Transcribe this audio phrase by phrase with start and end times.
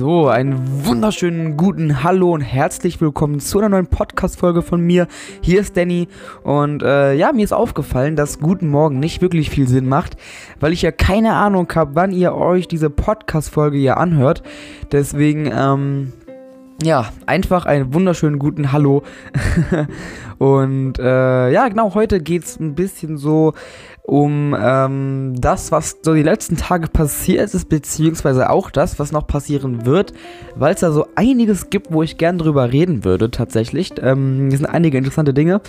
[0.00, 5.06] So, einen wunderschönen guten Hallo und herzlich willkommen zu einer neuen Podcast-Folge von mir.
[5.42, 6.08] Hier ist Danny
[6.42, 10.16] und äh, ja, mir ist aufgefallen, dass Guten Morgen nicht wirklich viel Sinn macht,
[10.58, 14.42] weil ich ja keine Ahnung habe, wann ihr euch diese Podcast-Folge hier anhört.
[14.90, 16.14] Deswegen, ähm,
[16.82, 19.02] ja, einfach einen wunderschönen guten Hallo.
[20.38, 23.52] und äh, ja, genau, heute geht es ein bisschen so
[24.10, 29.28] um ähm, das, was so die letzten Tage passiert ist, beziehungsweise auch das, was noch
[29.28, 30.12] passieren wird,
[30.56, 33.92] weil es da so einiges gibt, wo ich gern drüber reden würde, tatsächlich.
[34.02, 35.60] Ähm, hier sind einige interessante Dinge.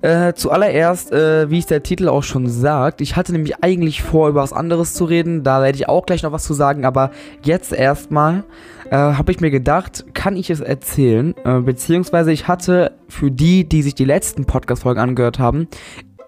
[0.00, 4.30] Äh, zuallererst, äh, wie es der Titel auch schon sagt, ich hatte nämlich eigentlich vor,
[4.30, 7.10] über was anderes zu reden, da werde ich auch gleich noch was zu sagen, aber
[7.42, 8.44] jetzt erstmal
[8.90, 13.68] äh, habe ich mir gedacht, kann ich es erzählen, äh, beziehungsweise ich hatte für die,
[13.68, 15.68] die sich die letzten Podcast-Folgen angehört haben,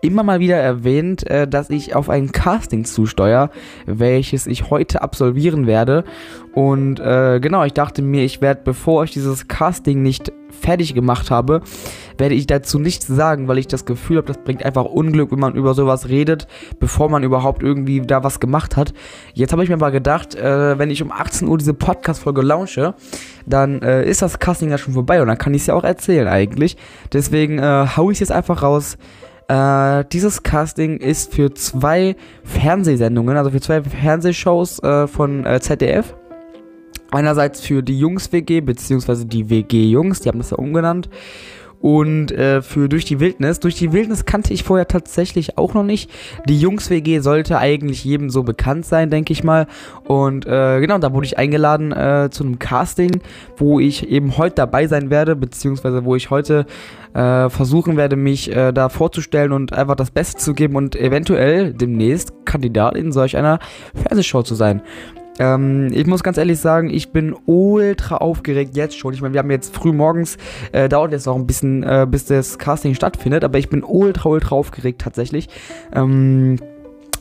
[0.00, 3.50] immer mal wieder erwähnt, äh, dass ich auf ein Casting zusteuere,
[3.86, 6.04] welches ich heute absolvieren werde.
[6.52, 11.30] Und äh, genau, ich dachte mir, ich werde, bevor ich dieses Casting nicht fertig gemacht
[11.30, 11.62] habe,
[12.16, 15.38] werde ich dazu nichts sagen, weil ich das Gefühl habe, das bringt einfach Unglück, wenn
[15.38, 16.46] man über sowas redet,
[16.80, 18.92] bevor man überhaupt irgendwie da was gemacht hat.
[19.34, 22.94] Jetzt habe ich mir aber gedacht, äh, wenn ich um 18 Uhr diese Podcast-Folge launche,
[23.46, 25.84] dann äh, ist das Casting ja schon vorbei und dann kann ich es ja auch
[25.84, 26.76] erzählen eigentlich.
[27.12, 28.98] Deswegen äh, hau ich es jetzt einfach raus.
[29.48, 36.14] Äh, dieses Casting ist für zwei Fernsehsendungen, also für zwei Fernsehshows äh, von äh, ZDF.
[37.10, 41.08] Einerseits für die Jungs-WG, beziehungsweise die WG-Jungs, die haben das ja umgenannt.
[41.80, 43.60] Und äh, für Durch die Wildnis.
[43.60, 46.10] Durch die Wildnis kannte ich vorher tatsächlich auch noch nicht.
[46.48, 49.66] Die Jungs-WG sollte eigentlich jedem so bekannt sein, denke ich mal.
[50.04, 53.20] Und äh, genau, da wurde ich eingeladen äh, zu einem Casting,
[53.56, 56.66] wo ich eben heute dabei sein werde, beziehungsweise wo ich heute
[57.14, 61.72] äh, versuchen werde, mich äh, da vorzustellen und einfach das Beste zu geben und eventuell
[61.72, 63.58] demnächst Kandidat in solch einer
[63.94, 64.82] Fernsehshow zu sein.
[65.38, 69.14] Ähm, ich muss ganz ehrlich sagen, ich bin ultra aufgeregt jetzt schon.
[69.14, 70.36] Ich meine, wir haben jetzt früh morgens,
[70.72, 74.28] äh, dauert jetzt noch ein bisschen, äh, bis das Casting stattfindet, aber ich bin ultra,
[74.28, 75.48] ultra aufgeregt tatsächlich.
[75.94, 76.56] Ähm,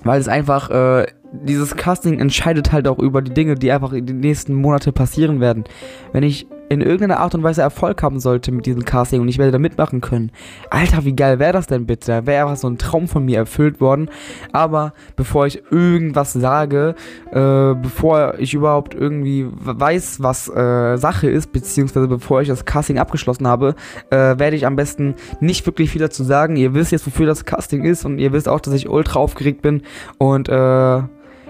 [0.03, 4.05] weil es einfach, äh, dieses Casting entscheidet halt auch über die Dinge, die einfach in
[4.05, 5.65] den nächsten Monaten passieren werden.
[6.13, 9.37] Wenn ich in irgendeiner Art und Weise Erfolg haben sollte mit diesem Casting und ich
[9.37, 10.31] werde da mitmachen können.
[10.69, 12.25] Alter, wie geil wäre das denn bitte?
[12.25, 14.09] Wäre einfach so ein Traum von mir erfüllt worden.
[14.51, 16.95] Aber bevor ich irgendwas sage,
[17.31, 22.99] äh, bevor ich überhaupt irgendwie weiß, was äh, Sache ist, beziehungsweise bevor ich das Casting
[22.99, 23.75] abgeschlossen habe,
[24.09, 26.55] äh, werde ich am besten nicht wirklich viel dazu sagen.
[26.55, 29.61] Ihr wisst jetzt, wofür das Casting ist und ihr wisst auch, dass ich ultra aufgeregt
[29.61, 29.83] bin
[30.17, 31.01] und äh,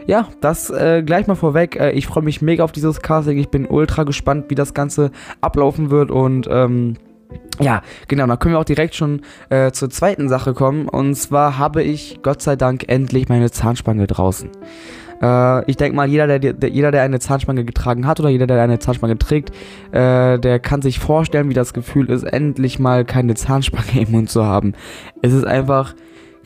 [0.07, 1.75] ja, das äh, gleich mal vorweg.
[1.75, 3.37] Äh, ich freue mich mega auf dieses Casting.
[3.37, 6.95] Ich bin ultra gespannt, wie das Ganze ablaufen wird und ähm,
[7.59, 10.87] ja, genau, dann können wir auch direkt schon äh, zur zweiten Sache kommen.
[10.87, 14.49] Und zwar habe ich Gott sei Dank endlich meine Zahnspange draußen.
[15.21, 18.47] Äh, ich denke mal, jeder der, der, jeder, der eine Zahnspange getragen hat oder jeder,
[18.47, 19.51] der eine Zahnspange trägt,
[19.91, 24.29] äh, der kann sich vorstellen, wie das Gefühl ist, endlich mal keine Zahnspange im Mund
[24.29, 24.73] zu haben.
[25.21, 25.95] Es ist einfach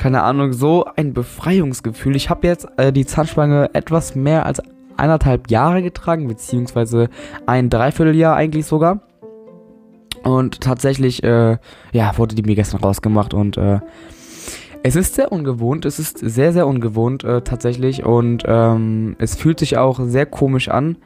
[0.01, 2.15] keine Ahnung, so ein Befreiungsgefühl.
[2.15, 4.59] Ich habe jetzt äh, die Zahnspange etwas mehr als
[4.97, 7.07] eineinhalb Jahre getragen, beziehungsweise
[7.45, 9.01] ein Dreivierteljahr eigentlich sogar.
[10.23, 11.59] Und tatsächlich, äh,
[11.91, 13.79] ja, wurde die mir gestern rausgemacht und äh,
[14.81, 19.59] es ist sehr ungewohnt, es ist sehr, sehr ungewohnt äh, tatsächlich und ähm, es fühlt
[19.59, 20.97] sich auch sehr komisch an.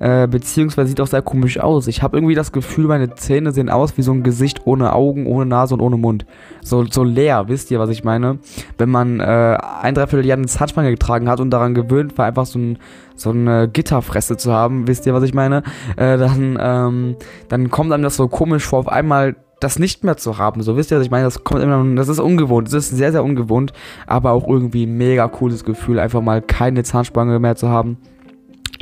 [0.00, 1.86] Äh, beziehungsweise sieht auch sehr komisch aus.
[1.86, 5.26] Ich habe irgendwie das Gefühl, meine Zähne sehen aus wie so ein Gesicht ohne Augen,
[5.26, 6.24] ohne Nase und ohne Mund.
[6.62, 8.38] So, so leer, wisst ihr, was ich meine?
[8.78, 12.58] Wenn man äh, ein Dreivierteljahr eine Zahnspange getragen hat und daran gewöhnt war, einfach so,
[12.58, 12.78] ein,
[13.14, 15.62] so eine Gitterfresse zu haben, wisst ihr, was ich meine?
[15.96, 17.16] Äh, dann, ähm,
[17.48, 20.62] dann kommt einem das so komisch vor, auf einmal das nicht mehr zu haben.
[20.62, 21.24] So wisst ihr, was ich meine?
[21.24, 22.68] Das kommt immer, das ist ungewohnt.
[22.68, 23.74] Das ist sehr, sehr ungewohnt,
[24.06, 27.98] aber auch irgendwie ein mega cooles Gefühl, einfach mal keine Zahnspange mehr zu haben.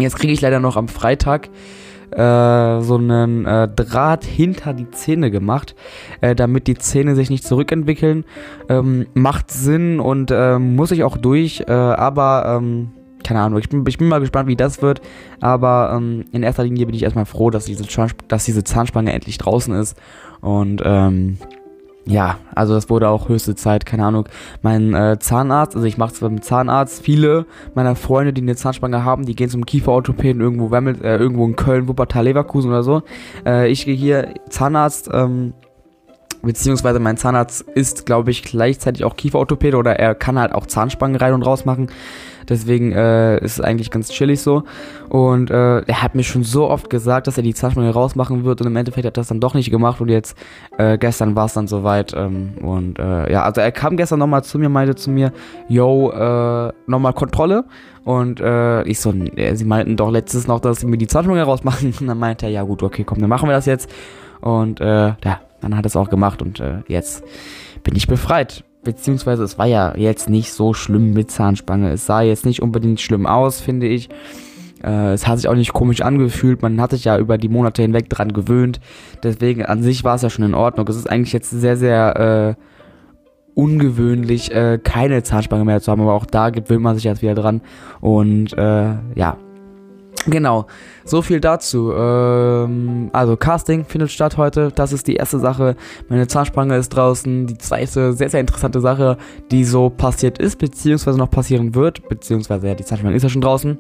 [0.01, 1.49] Jetzt kriege ich leider noch am Freitag
[2.13, 5.75] äh, so einen äh, Draht hinter die Zähne gemacht,
[6.21, 8.25] äh, damit die Zähne sich nicht zurückentwickeln.
[8.69, 12.91] Ähm, macht Sinn und ähm, muss ich auch durch, äh, aber ähm,
[13.25, 15.03] keine Ahnung, ich bin, ich bin mal gespannt, wie das wird.
[15.41, 17.85] Aber ähm, in erster Linie bin ich erstmal froh, dass diese,
[18.29, 19.99] dass diese Zahnspange endlich draußen ist.
[20.41, 21.39] Und ähm,
[22.09, 24.29] ja, also das wurde auch höchste Zeit, keine Ahnung.
[24.63, 27.45] Mein äh, Zahnarzt, also ich mache es beim Zahnarzt, viele
[27.75, 31.55] meiner Freunde, die eine Zahnspange haben, die gehen zum Kieferorthopäden irgendwo, Wemmel, äh, irgendwo in
[31.55, 33.03] Köln, Wuppertal, Leverkusen oder so.
[33.45, 35.53] Äh, ich gehe hier Zahnarzt, ähm,
[36.41, 41.17] Beziehungsweise mein Zahnarzt ist, glaube ich, gleichzeitig auch Kieferorthopäde oder er kann halt auch Zahnspangen
[41.17, 41.89] rein und raus machen.
[42.49, 44.65] Deswegen äh, ist es eigentlich ganz chillig so.
[45.09, 48.61] Und äh, er hat mir schon so oft gesagt, dass er die Zahnspange rausmachen wird
[48.61, 50.37] und im Endeffekt hat er das dann doch nicht gemacht und jetzt
[50.79, 52.15] äh, gestern war es dann soweit.
[52.17, 55.33] Ähm, und äh, ja, also er kam gestern nochmal zu mir, meinte zu mir,
[55.69, 57.65] yo, äh, nochmal Kontrolle.
[58.05, 61.95] Und äh, ich so, sie meinten doch letztes noch, dass sie mir die Zahnspange rausmachen.
[62.01, 63.91] Und dann meinte er, ja gut, okay, komm, dann machen wir das jetzt.
[64.41, 65.17] Und ja,
[65.61, 67.25] dann hat er es auch gemacht und jetzt
[67.83, 71.91] bin ich befreit beziehungsweise es war ja jetzt nicht so schlimm mit Zahnspange.
[71.91, 74.09] Es sah jetzt nicht unbedingt schlimm aus, finde ich.
[74.83, 76.63] Äh, es hat sich auch nicht komisch angefühlt.
[76.63, 78.81] Man hat sich ja über die Monate hinweg dran gewöhnt.
[79.23, 80.89] Deswegen an sich war es ja schon in Ordnung.
[80.89, 82.63] Es ist eigentlich jetzt sehr, sehr äh,
[83.53, 86.01] ungewöhnlich, äh, keine Zahnspange mehr zu haben.
[86.01, 87.61] Aber auch da gewöhnt man sich jetzt wieder dran.
[88.01, 89.37] Und äh, ja,
[90.27, 90.67] Genau,
[91.05, 91.93] so viel dazu.
[91.93, 94.71] Ähm, also Casting findet statt heute.
[94.75, 95.77] Das ist die erste Sache.
[96.09, 97.47] Meine Zahnspange ist draußen.
[97.47, 99.17] Die zweite sehr, sehr interessante Sache,
[99.51, 102.09] die so passiert ist, beziehungsweise noch passieren wird.
[102.09, 103.79] Beziehungsweise, ja, die Zahnspange ist ja schon draußen.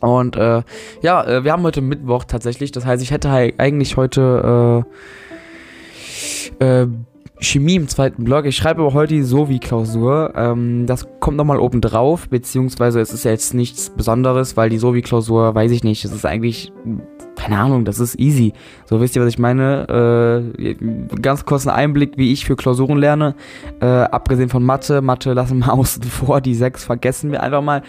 [0.00, 0.62] Und äh,
[1.02, 2.72] ja, äh, wir haben heute Mittwoch tatsächlich.
[2.72, 4.84] Das heißt, ich hätte eigentlich heute
[6.60, 6.88] äh, äh,
[7.44, 8.46] Chemie im zweiten Blog.
[8.46, 10.32] Ich schreibe aber heute die Sovi-Klausur.
[10.36, 15.54] Ähm, das kommt nochmal oben drauf, beziehungsweise es ist jetzt nichts Besonderes, weil die Sovi-Klausur,
[15.54, 16.72] weiß ich nicht, es ist eigentlich,
[17.36, 18.52] keine Ahnung, das ist easy.
[18.86, 20.52] So wisst ihr, was ich meine?
[20.58, 20.74] Äh,
[21.20, 23.34] ganz kurz ein Einblick, wie ich für Klausuren lerne.
[23.80, 27.82] Äh, abgesehen von Mathe, Mathe lassen wir außen vor, die sechs vergessen wir einfach mal.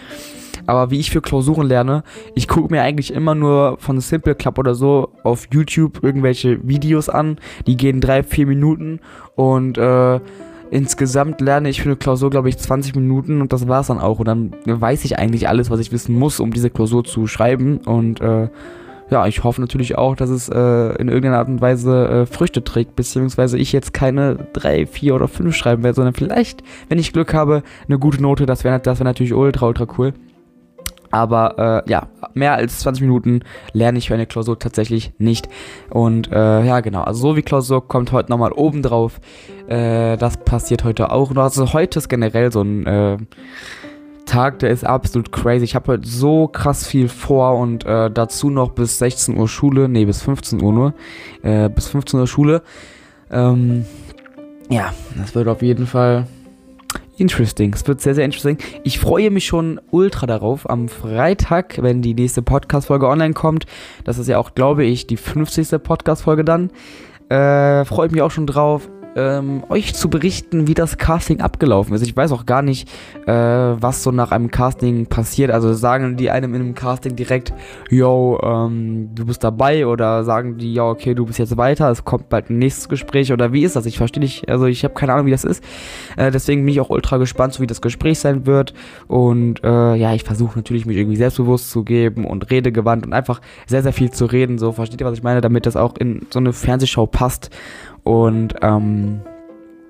[0.66, 2.02] Aber wie ich für Klausuren lerne,
[2.34, 7.08] ich gucke mir eigentlich immer nur von Simple Club oder so auf YouTube irgendwelche Videos
[7.08, 7.38] an.
[7.66, 9.00] Die gehen drei, vier Minuten
[9.34, 10.20] und äh,
[10.70, 13.98] insgesamt lerne ich für eine Klausur, glaube ich, 20 Minuten und das war es dann
[13.98, 14.18] auch.
[14.18, 17.78] Und dann weiß ich eigentlich alles, was ich wissen muss, um diese Klausur zu schreiben.
[17.78, 18.48] Und äh,
[19.10, 22.64] ja, ich hoffe natürlich auch, dass es äh, in irgendeiner Art und Weise äh, Früchte
[22.64, 27.12] trägt, beziehungsweise ich jetzt keine 3, 4 oder 5 schreiben werde, sondern vielleicht, wenn ich
[27.12, 28.46] Glück habe, eine gute Note.
[28.46, 30.12] Das wäre das wär natürlich ultra, ultra cool.
[31.10, 33.40] Aber äh, ja, mehr als 20 Minuten
[33.72, 35.48] lerne ich für eine Klausur tatsächlich nicht.
[35.90, 37.02] Und äh, ja, genau.
[37.02, 39.20] Also so wie Klausur kommt heute nochmal oben drauf.
[39.68, 41.34] Äh, das passiert heute auch.
[41.36, 43.18] Also heute ist generell so ein äh,
[44.26, 45.64] Tag, der ist absolut crazy.
[45.64, 49.88] Ich habe heute so krass viel vor und äh, dazu noch bis 16 Uhr Schule.
[49.88, 50.94] Nee, bis 15 Uhr nur.
[51.42, 52.62] Äh, bis 15 Uhr Schule.
[53.30, 53.86] Ähm,
[54.68, 56.26] ja, das wird auf jeden Fall
[57.18, 57.72] Interesting.
[57.72, 58.58] Es wird sehr, sehr interesting.
[58.84, 63.64] Ich freue mich schon ultra darauf am Freitag, wenn die nächste Podcast-Folge online kommt.
[64.04, 65.82] Das ist ja auch, glaube ich, die 50.
[65.82, 66.70] Podcast-Folge dann.
[67.28, 72.02] Äh, freue mich auch schon drauf ähm, euch zu berichten, wie das Casting abgelaufen ist.
[72.02, 72.88] Ich weiß auch gar nicht,
[73.26, 75.50] äh, was so nach einem Casting passiert.
[75.50, 77.52] Also sagen die einem in einem Casting direkt,
[77.90, 82.04] yo, ähm, du bist dabei oder sagen die, ja, okay, du bist jetzt weiter, es
[82.04, 83.86] kommt bald ein nächstes Gespräch oder wie ist das?
[83.86, 85.64] Ich verstehe nicht, also ich habe keine Ahnung, wie das ist.
[86.16, 88.74] Äh, deswegen bin ich auch ultra gespannt, so wie das Gespräch sein wird.
[89.08, 93.40] Und äh, ja, ich versuche natürlich, mich irgendwie selbstbewusst zu geben und redegewandt und einfach
[93.66, 94.58] sehr, sehr viel zu reden.
[94.58, 95.40] So, versteht ihr, was ich meine?
[95.40, 97.50] Damit das auch in so eine Fernsehshow passt.
[98.06, 99.20] Und ähm,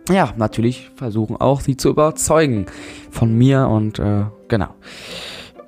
[0.08, 2.64] ja, natürlich versuchen auch sie zu überzeugen
[3.10, 4.68] von mir und äh, genau.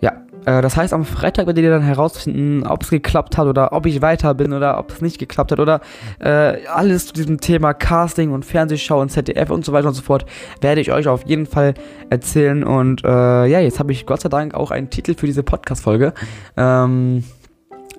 [0.01, 3.75] Ja, äh, das heißt, am Freitag werdet ihr dann herausfinden, ob es geklappt hat oder
[3.75, 5.83] ob ich weiter bin oder ob es nicht geklappt hat oder
[6.21, 10.03] äh, alles zu diesem Thema Casting und Fernsehschau und ZDF und so weiter und so
[10.03, 10.25] fort
[10.63, 11.75] werde ich euch auf jeden Fall
[12.09, 12.65] erzählen.
[12.65, 16.15] Und äh, ja, jetzt habe ich Gott sei Dank auch einen Titel für diese Podcast-Folge.
[16.57, 17.25] Ähm,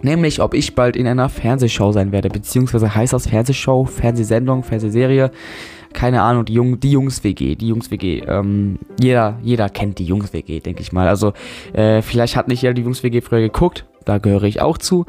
[0.01, 5.31] Nämlich, ob ich bald in einer Fernsehshow sein werde, beziehungsweise heißt das Fernsehshow, Fernsehsendung, Fernsehserie,
[5.93, 10.81] keine Ahnung, die, Jung, die Jungs-WG, die Jungs-WG, ähm, jeder, jeder kennt die Jungs-WG, denke
[10.81, 11.07] ich mal.
[11.07, 11.33] Also,
[11.73, 15.05] äh, vielleicht hat nicht jeder die Jungs-WG früher geguckt, da gehöre ich auch zu,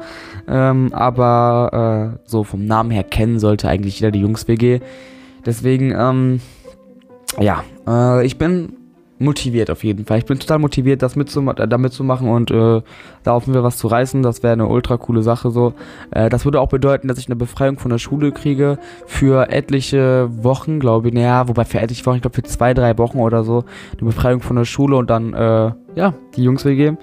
[0.47, 4.79] ähm, aber äh, so vom Namen her kennen sollte eigentlich jeder die Jungs-WG.
[5.45, 6.41] Deswegen, ähm,
[7.39, 8.73] ja, äh, ich bin
[9.21, 10.17] motiviert auf jeden Fall.
[10.17, 12.81] Ich bin total motiviert, das mitzum äh, da mitzumachen und äh,
[13.23, 14.23] da hoffen wir was zu reißen.
[14.23, 15.73] Das wäre eine ultra coole Sache so.
[16.11, 20.29] Äh, das würde auch bedeuten, dass ich eine Befreiung von der Schule kriege für etliche
[20.43, 21.13] Wochen, glaube ich.
[21.13, 23.63] Naja, wobei für etliche Wochen, ich glaube für zwei, drei Wochen oder so.
[23.93, 26.93] Eine Befreiung von der Schule und dann, äh, ja, die Jungs WG.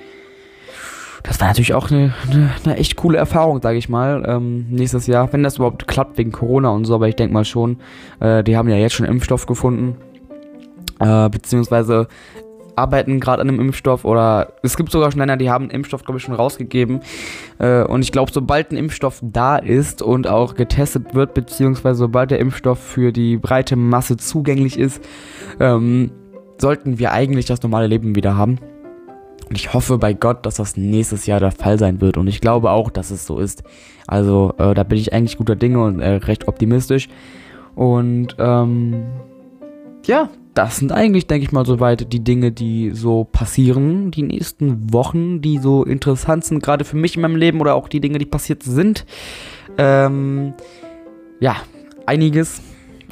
[1.23, 5.07] Das war natürlich auch eine, eine, eine echt coole Erfahrung, sage ich mal, ähm, nächstes
[5.07, 5.31] Jahr.
[5.33, 7.79] Wenn das überhaupt klappt wegen Corona und so, aber ich denke mal schon.
[8.21, 9.97] Äh, die haben ja jetzt schon Impfstoff gefunden
[11.01, 12.09] äh, beziehungsweise
[12.79, 16.05] arbeiten gerade an einem Impfstoff oder es gibt sogar schon Länder, die haben einen Impfstoff,
[16.05, 17.01] glaube ich, schon rausgegeben.
[17.59, 22.31] Äh, und ich glaube, sobald ein Impfstoff da ist und auch getestet wird, beziehungsweise sobald
[22.31, 25.03] der Impfstoff für die breite Masse zugänglich ist,
[25.61, 26.13] ähm,
[26.59, 28.59] sollten wir eigentlich das normale Leben wieder haben.
[29.49, 32.17] Und ich hoffe bei Gott, dass das nächstes Jahr der Fall sein wird.
[32.17, 33.63] Und ich glaube auch, dass es so ist.
[34.07, 37.09] Also äh, da bin ich eigentlich guter Dinge und äh, recht optimistisch.
[37.75, 39.05] Und ähm,
[40.05, 40.29] ja,
[40.59, 45.41] das sind eigentlich, denke ich mal, soweit die Dinge, die so passieren, die nächsten Wochen,
[45.41, 48.27] die so interessant sind, gerade für mich in meinem Leben oder auch die Dinge, die
[48.27, 49.07] passiert sind.
[49.79, 50.55] Ähm,
[51.39, 51.55] ja,
[52.07, 52.61] einiges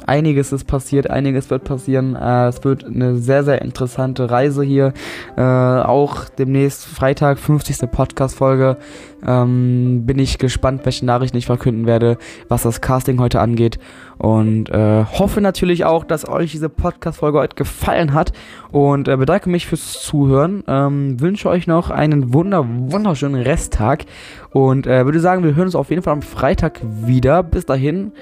[0.07, 2.15] einiges ist passiert, einiges wird passieren.
[2.15, 4.93] Äh, es wird eine sehr, sehr interessante Reise hier.
[5.35, 7.91] Äh, auch demnächst Freitag, 50.
[7.91, 8.77] Podcast-Folge.
[9.25, 13.79] Ähm, bin ich gespannt, welche Nachrichten ich verkünden werde, was das Casting heute angeht.
[14.17, 18.31] Und äh, hoffe natürlich auch, dass euch diese Podcast-Folge heute gefallen hat.
[18.71, 20.63] Und äh, bedanke mich fürs Zuhören.
[20.67, 24.05] Ähm, wünsche euch noch einen wunder, wunderschönen Resttag.
[24.51, 27.43] Und äh, würde sagen, wir hören uns auf jeden Fall am Freitag wieder.
[27.43, 28.13] Bis dahin.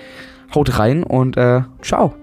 [0.56, 2.16] Haut rein und äh, ciao.